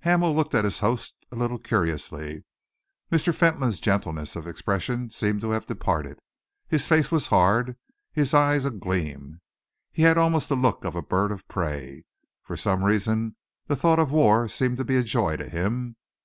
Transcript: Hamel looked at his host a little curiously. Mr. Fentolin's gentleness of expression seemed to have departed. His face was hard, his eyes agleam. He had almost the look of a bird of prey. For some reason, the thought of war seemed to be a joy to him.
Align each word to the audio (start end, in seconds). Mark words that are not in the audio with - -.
Hamel 0.00 0.34
looked 0.34 0.56
at 0.56 0.64
his 0.64 0.80
host 0.80 1.14
a 1.30 1.36
little 1.36 1.56
curiously. 1.60 2.42
Mr. 3.12 3.32
Fentolin's 3.32 3.78
gentleness 3.78 4.34
of 4.34 4.44
expression 4.48 5.10
seemed 5.12 5.40
to 5.42 5.50
have 5.50 5.66
departed. 5.68 6.18
His 6.66 6.84
face 6.88 7.12
was 7.12 7.28
hard, 7.28 7.76
his 8.12 8.34
eyes 8.34 8.64
agleam. 8.64 9.40
He 9.92 10.02
had 10.02 10.18
almost 10.18 10.48
the 10.48 10.56
look 10.56 10.84
of 10.84 10.96
a 10.96 11.00
bird 11.00 11.30
of 11.30 11.46
prey. 11.46 12.02
For 12.42 12.56
some 12.56 12.82
reason, 12.82 13.36
the 13.68 13.76
thought 13.76 14.00
of 14.00 14.10
war 14.10 14.48
seemed 14.48 14.78
to 14.78 14.84
be 14.84 14.96
a 14.96 15.04
joy 15.04 15.36
to 15.36 15.48
him. 15.48 15.94